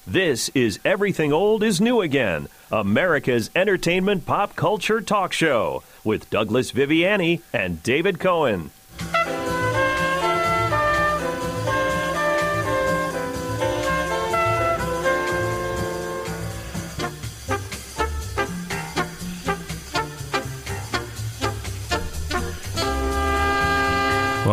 [0.06, 6.72] This is Everything Old is New Again, America's entertainment pop culture talk show with Douglas
[6.72, 8.70] Viviani and David Cohen.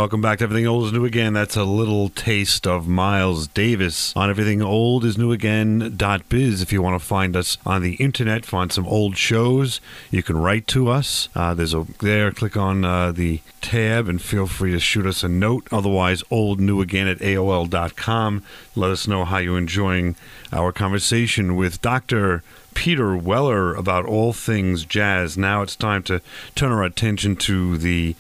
[0.01, 1.33] Welcome back to Everything Old is New Again.
[1.33, 5.95] That's a little taste of Miles Davis on Everything Old is New Again
[6.27, 6.63] biz.
[6.63, 10.37] If you want to find us on the internet, find some old shows, you can
[10.37, 11.29] write to us.
[11.35, 12.31] Uh, there's a there.
[12.31, 15.67] Click on uh, the tab and feel free to shoot us a note.
[15.71, 18.43] Otherwise, old new again at AOL.com.
[18.75, 20.15] Let us know how you're enjoying
[20.51, 22.41] our conversation with Dr.
[22.73, 25.37] Peter Weller about all things jazz.
[25.37, 26.23] Now it's time to
[26.55, 28.15] turn our attention to the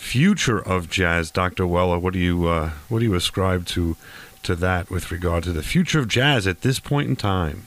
[0.00, 1.66] future of jazz, Dr.
[1.66, 1.98] Weller.
[1.98, 3.96] What do you uh, what do you ascribe to
[4.42, 7.66] to that with regard to the future of jazz at this point in time?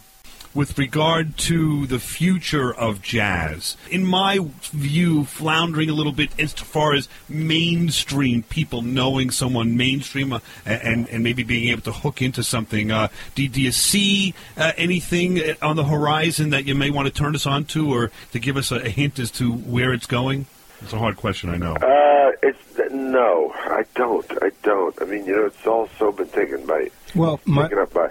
[0.53, 3.75] with regard to the future of jazz.
[3.89, 10.31] In my view, floundering a little bit as far as mainstream people knowing someone mainstream
[10.31, 12.91] uh, and and maybe being able to hook into something.
[12.91, 17.13] Uh, do, do you see uh, anything on the horizon that you may want to
[17.13, 20.05] turn us on to, or to give us a, a hint as to where it's
[20.05, 20.45] going?
[20.81, 21.77] It's a hard question, I know.
[23.13, 24.31] It's no, I don't.
[24.43, 25.01] I don't.
[25.01, 28.09] I mean, you know, it's also been taken by Well, my, taken up by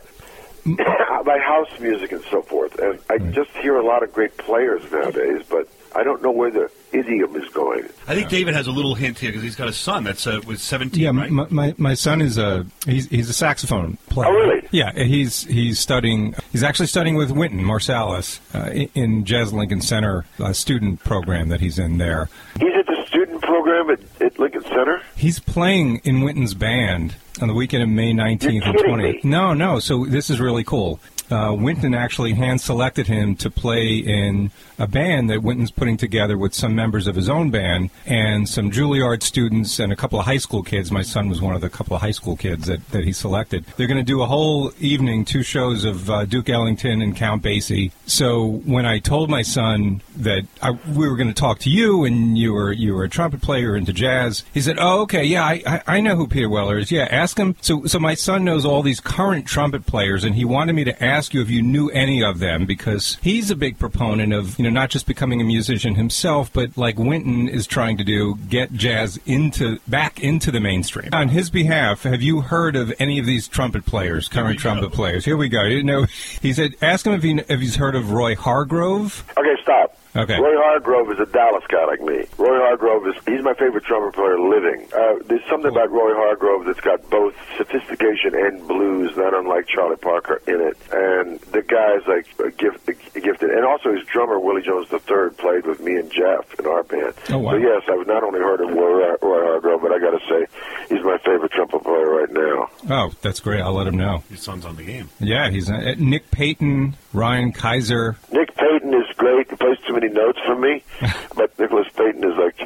[1.24, 2.78] by house music and so forth.
[2.78, 6.50] And I just hear a lot of great players nowadays, but I don't know where
[6.50, 7.84] the idiom is going.
[8.06, 10.40] I think David has a little hint here because he's got a son that's uh,
[10.46, 11.30] was 17, yeah, right?
[11.30, 14.28] my, my my son is a he's he's a saxophone player.
[14.30, 14.68] Oh, really?
[14.70, 16.34] Yeah, he's he's studying.
[16.52, 21.48] He's actually studying with Wynton Marsalis uh, in- in Jazz Lincoln Center uh, student program
[21.48, 22.28] that he's in there.
[22.58, 24.08] He's at the student program at, at
[24.42, 25.00] Lincoln Center.
[25.16, 29.02] He's playing in Wynton's band on the weekend of May 19th You're and 20th.
[29.14, 29.20] me.
[29.22, 29.78] No, no.
[29.78, 30.98] So this is really cool.
[31.32, 36.36] Uh, Wynton actually hand selected him to play in a band that Wynton's putting together
[36.36, 40.26] with some members of his own band and some Juilliard students and a couple of
[40.26, 40.90] high school kids.
[40.90, 43.64] My son was one of the couple of high school kids that, that he selected.
[43.76, 47.42] They're going to do a whole evening, two shows of uh, Duke Ellington and Count
[47.42, 47.92] Basie.
[48.06, 52.04] So when I told my son that I, we were going to talk to you
[52.04, 55.44] and you were you were a trumpet player into jazz, he said, "Oh, okay, yeah,
[55.44, 56.90] I, I, I know who Peter Weller is.
[56.90, 60.44] Yeah, ask him." So so my son knows all these current trumpet players, and he
[60.44, 63.78] wanted me to ask you if you knew any of them because he's a big
[63.78, 67.96] proponent of you know not just becoming a musician himself, but like Wynton is trying
[67.98, 71.10] to do, get jazz into back into the mainstream.
[71.12, 75.24] On his behalf, have you heard of any of these trumpet players, current trumpet players?
[75.24, 75.64] Here we go.
[75.64, 76.04] You know,
[76.42, 79.24] he said, ask him if he if he's heard of Roy Hargrove.
[79.36, 79.96] Okay, stop.
[80.14, 80.38] Okay.
[80.38, 82.24] Roy Hargrove is a Dallas guy like me.
[82.36, 84.86] Roy Hargrove is he's my favorite trumpet player living.
[84.92, 89.96] Uh, there's something about Roy Hargrove that's got both sophistication and blues, not unlike Charlie
[89.96, 90.76] Parker in it.
[90.92, 93.50] And the guy's like a gift, a gifted.
[93.50, 97.14] And also his drummer Willie Jones III played with me and Jeff in our band.
[97.30, 97.52] Oh, wow.
[97.52, 100.46] So yes, I've not only heard of Roy, Roy Hargrove, but I got to say
[100.94, 102.68] he's my favorite trumpet player right now.
[102.90, 103.62] Oh, that's great.
[103.62, 104.22] I'll let him know.
[104.28, 105.08] His son's on the game.
[105.20, 108.16] Yeah, he's uh, Nick Payton, Ryan Kisor.
[108.30, 109.48] Nick Payton is great.
[109.50, 110.82] He plays too many notes for me,
[111.36, 112.58] but Nicholas Payton is like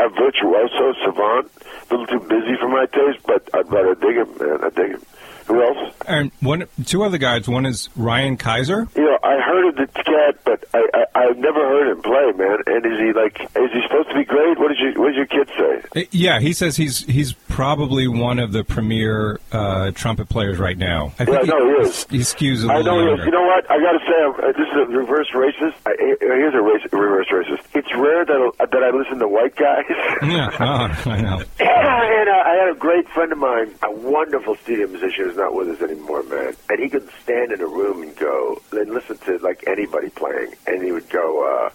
[0.00, 1.50] a virtuoso savant.
[1.90, 4.64] A little too busy for my taste, but I'd rather dig him, man.
[4.64, 5.02] I dig him.
[5.46, 5.94] Who else?
[6.06, 7.48] And one, two other guys.
[7.48, 8.88] One is Ryan Kisor.
[8.96, 12.32] You know, I heard of the cat, but I, I I've never heard him play,
[12.36, 12.58] man.
[12.66, 13.40] And is he like?
[13.40, 14.58] Is he supposed to be great?
[14.58, 16.00] What did you What did your kid say?
[16.02, 20.78] Uh, Yeah, he says he's he's probably one of the premier uh, trumpet players right
[20.78, 21.12] now.
[21.18, 22.06] I Yeah, I know he is.
[22.08, 23.08] He skews a I little know he is.
[23.18, 23.24] younger.
[23.26, 23.70] You know what?
[23.70, 25.74] I got to say, uh, this is a reverse racist.
[25.86, 27.60] I, uh, here's a race, reverse racist.
[27.74, 29.84] It's rare that I- that I listen to white guys.
[30.22, 31.42] Yeah, oh, I know.
[31.60, 35.54] and uh, I had a great friend of mine, a wonderful studio musician who's not
[35.54, 36.54] with us anymore, man.
[36.70, 40.54] And he could stand in a room and go, and listen to like anybody playing,
[40.66, 41.70] and he would go, uh,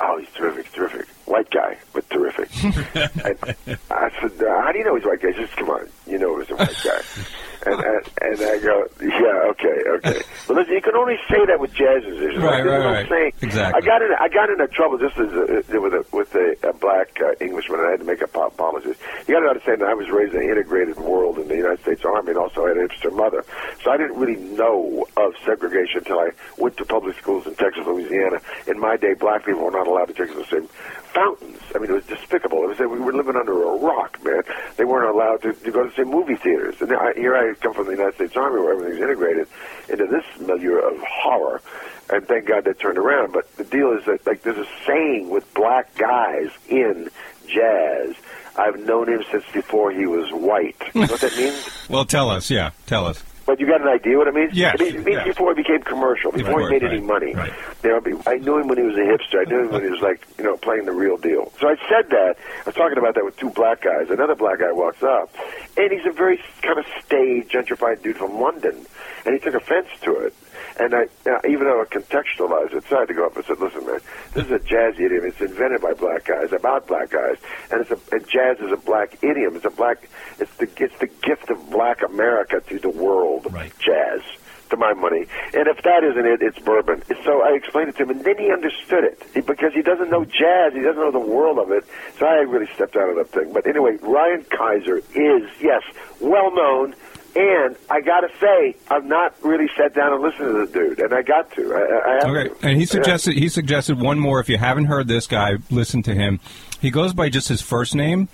[0.00, 2.48] "Oh, he's terrific, terrific." White guy, but terrific.
[2.64, 6.18] and I said, uh, "How do you know he's white guy?" Just "Come on, you
[6.18, 7.00] know he's a white guy."
[7.66, 11.58] And, and and I go, "Yeah, okay, okay." But listen, you can only say that
[11.58, 12.42] with jazz musicians.
[12.42, 13.08] Right, Like, right, right.
[13.08, 13.82] saying- Exactly.
[13.82, 16.72] I got in, I got into trouble just as a, with a with a, a
[16.72, 18.96] black uh, Englishman, and I had to make a pop apologies.
[19.26, 21.80] You got to understand that I was raised in an integrated world in the United
[21.82, 23.44] States Army, and also had a hipster mother,
[23.82, 27.84] so I didn't really know of segregation until I went to public schools in Texas,
[27.86, 28.40] Louisiana.
[28.66, 30.68] In my day, black people were not allowed to take the same
[31.16, 31.58] fountains.
[31.74, 32.62] I mean, it was despicable.
[32.64, 34.42] It was we were living under a rock, man.
[34.76, 36.76] They weren't allowed to, to go to same movie theaters.
[36.80, 39.48] And I, here I come from the United States Army, where everything's integrated
[39.88, 41.62] into this milieu of horror.
[42.10, 43.32] And thank God that turned around.
[43.32, 47.08] But the deal is that like there's a saying with black guys in
[47.48, 48.14] jazz.
[48.58, 50.76] I've known him since before he was white.
[50.94, 51.70] You know what that means?
[51.88, 52.50] Well, tell us.
[52.50, 53.22] Yeah, tell us.
[53.46, 54.54] But you got an idea what it means?
[54.54, 55.28] Yes, It means, it means yes.
[55.28, 57.32] before he became commercial, before Right, he made right, any money.
[57.34, 57.52] right.
[57.84, 59.40] You know, I knew him when he was a hipster.
[59.46, 61.52] I knew him when he was like, you know, playing the real deal.
[61.60, 62.34] So I said that.
[62.38, 64.10] I was talking about that with two black guys.
[64.10, 65.30] Another black guy walks up,
[65.76, 68.84] and he's a very kind of staid, gentrified dude from London,
[69.24, 70.34] and he took offense to it.
[70.78, 73.44] And I, uh, even though I contextualized it, so I had to go up and
[73.44, 74.00] said, "Listen, man,
[74.34, 75.24] this is a jazz idiom.
[75.24, 77.36] It's invented by black guys, about black guys,
[77.70, 79.56] and it's a and jazz is a black idiom.
[79.56, 80.08] It's a black.
[80.38, 83.52] It's the it's the gift of black America to the world.
[83.52, 83.72] Right.
[83.78, 84.22] Jazz."
[84.70, 87.00] To my money, and if that isn't it, it's bourbon.
[87.24, 90.24] So I explained it to him, and then he understood it because he doesn't know
[90.24, 91.84] jazz, he doesn't know the world of it.
[92.18, 93.52] So I really stepped out of that thing.
[93.52, 95.82] But anyway, Ryan Kisor is yes,
[96.18, 96.96] well known,
[97.36, 100.98] and I got to say, I've not really sat down and listened to the dude,
[101.00, 101.74] and I got to.
[101.74, 102.66] I, I have Okay, to.
[102.68, 104.40] and he suggested he suggested one more.
[104.40, 106.40] If you haven't heard this guy, listen to him.
[106.80, 108.28] He goes by just his first name,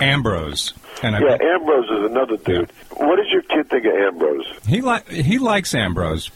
[0.00, 0.72] Ambrose.
[1.02, 2.70] And I, Yeah, Ambrose is another dude.
[2.96, 4.46] What does your kid think of Ambrose?
[4.66, 6.30] he li- he likes Ambrose.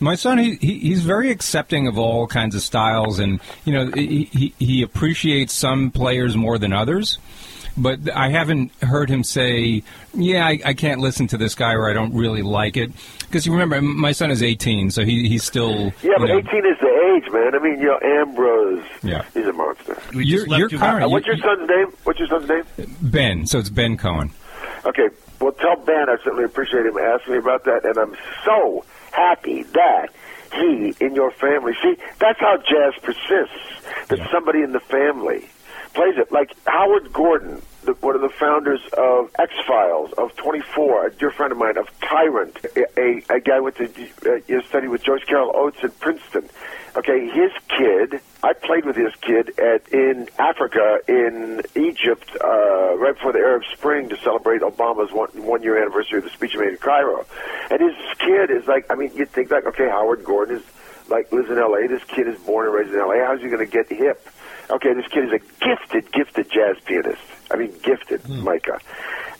[0.00, 3.90] My son, he, he he's very accepting of all kinds of styles, and you know
[3.92, 7.18] he he, he appreciates some players more than others.
[7.78, 9.82] But I haven't heard him say,
[10.14, 13.46] "Yeah, I, I can't listen to this guy," or "I don't really like it." Because
[13.46, 16.66] you remember, my son is 18, so he he's still Yeah, but you know, 18
[16.66, 17.54] is the age, man.
[17.54, 18.84] I mean, you know, Ambrose.
[19.02, 19.24] Yeah.
[19.34, 19.96] He's a monster.
[20.14, 21.04] We You're- you're you- current.
[21.04, 21.86] Uh, what's your son's name?
[22.04, 22.64] What's your son's name?
[23.00, 23.46] Ben.
[23.46, 24.30] So it's Ben Cohen.
[24.84, 25.08] Okay,
[25.40, 29.62] well, tell Ben I certainly appreciate him asking me about that, and I'm so happy
[29.62, 30.08] that
[30.54, 31.74] he in your family.
[31.82, 34.08] See, that's how jazz persists.
[34.08, 34.30] That Yeah.
[34.32, 35.46] somebody in the family
[35.94, 36.32] plays it.
[36.32, 41.30] Like Howard Gordon, the, one of the founders of X Files, of 24, a dear
[41.30, 45.52] friend of mine, of Tyrant, a, a, guy went to uh, study with Joyce Carol
[45.54, 46.48] Oates at Princeton.
[46.96, 48.20] Okay, his kid.
[48.42, 53.62] I played with his kid at in Africa, in Egypt, uh, right before the Arab
[53.72, 57.26] Spring to celebrate Obama's one, one year anniversary of the speech he made in Cairo.
[57.70, 60.62] And his kid is like, I mean, you'd think like, okay, Howard Gordon is
[61.08, 61.88] like lives in L.A.
[61.88, 63.24] This kid is born and raised in L.A.
[63.24, 64.26] How's he going to get hip?
[64.70, 67.22] Okay, this kid is a gifted, gifted jazz pianist.
[67.50, 68.44] I mean, gifted, hmm.
[68.44, 68.80] Micah.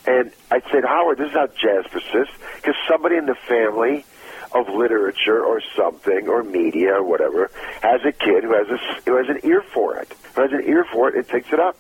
[0.07, 4.05] And I said, Howard, this is how jazz persists because somebody in the family
[4.53, 7.51] of literature or something or media or whatever
[7.83, 10.63] has a kid who has a who has an ear for it, who has an
[10.67, 11.77] ear for it, and takes it up.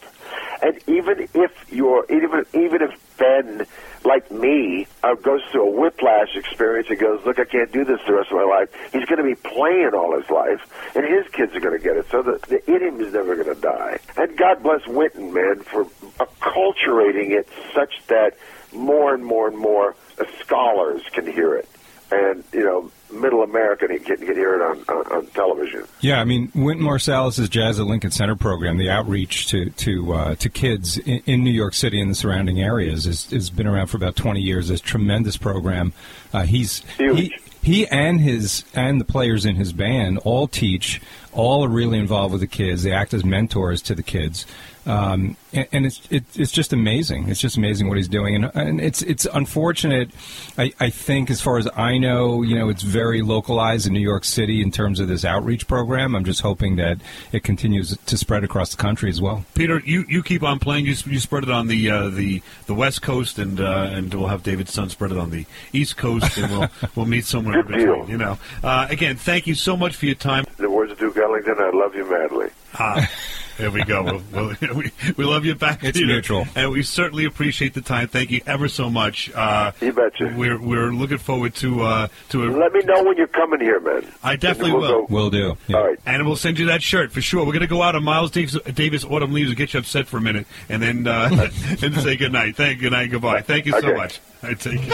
[0.62, 3.66] And even if you're even even if Ben,
[4.04, 8.00] like me, uh, goes through a whiplash experience and goes, "Look, I can't do this
[8.06, 10.60] the rest of my life," he's going to be playing all his life,
[10.94, 12.06] and his kids are going to get it.
[12.10, 13.98] So the, the him is never going to die.
[14.16, 15.84] And God bless Wynton, man, for
[16.18, 18.36] acculturating it such that
[18.72, 19.96] more and more and more
[20.40, 21.68] scholars can hear it,
[22.10, 25.84] and you know, middle America can, can hear it on, on, on television.
[26.00, 30.34] Yeah, I mean, Wynton Marsalis' Jazz at Lincoln Center program, the outreach to to uh,
[30.36, 33.96] to kids in, in New York City and the surrounding areas, has, been around for
[33.96, 34.70] about 20 years.
[34.70, 35.92] It's a tremendous program.
[36.32, 41.00] Uh, he's he he and his and the players in his band all teach.
[41.32, 42.82] All are really involved with the kids.
[42.82, 44.46] They act as mentors to the kids.
[44.88, 47.28] Um, and, and it's it, it's just amazing.
[47.28, 50.10] It's just amazing what he's doing, and, and it's it's unfortunate.
[50.56, 54.00] I, I think, as far as I know, you know, it's very localized in New
[54.00, 56.14] York City in terms of this outreach program.
[56.14, 56.98] I'm just hoping that
[57.32, 59.44] it continues to spread across the country as well.
[59.54, 60.86] Peter, you, you keep on playing.
[60.86, 64.28] You, you spread it on the uh, the the West Coast, and uh, and we'll
[64.28, 67.66] have David's son spread it on the East Coast, and we'll we'll meet somewhere in
[67.66, 67.92] Good deal.
[67.92, 68.10] between.
[68.10, 68.38] You know.
[68.64, 70.46] Uh, again, thank you so much for your time.
[70.56, 72.48] The words of Duke Ellington, I love you madly.
[72.74, 73.10] Ah,
[73.58, 74.02] there we go.
[74.04, 76.46] We'll, we'll, we, we love you back, It's Peter, mutual.
[76.54, 78.08] and we certainly appreciate the time.
[78.08, 79.30] Thank you ever so much.
[79.34, 80.32] Uh, You betcha.
[80.36, 82.46] We're we're looking forward to uh, to a.
[82.50, 84.06] Let me know when you're coming here, man.
[84.22, 85.06] I definitely We'll will.
[85.06, 85.56] go- Will do.
[85.74, 85.98] All right.
[86.06, 87.40] And we'll send you that shirt for sure.
[87.44, 90.06] We're going to go out on Miles Davis, Davis Autumn Leaves and get you upset
[90.06, 91.28] for a minute, and then uh,
[91.82, 92.56] and say good night.
[92.56, 93.42] Thank good night, goodbye.
[93.42, 93.92] Thank you so Okay.
[93.94, 94.20] much.
[94.42, 94.88] I take it.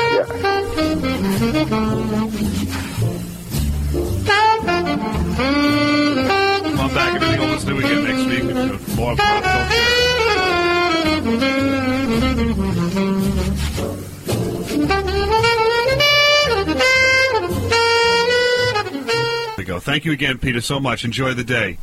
[6.75, 7.15] Come on back.
[7.15, 8.43] Everything will let's do again next week.
[8.43, 9.95] with More pop culture.
[19.45, 19.79] There we go.
[19.79, 21.05] Thank you again, Peter, so much.
[21.05, 21.79] Enjoy the day.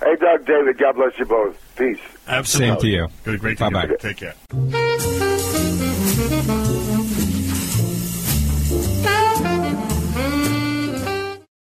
[0.00, 1.56] Hey, Doug, David, God bless you both.
[1.76, 1.98] Peace.
[2.28, 2.68] Absolutely.
[2.68, 3.08] Same to you.
[3.24, 3.96] Good, great to Bye-bye.
[3.98, 4.34] Take care.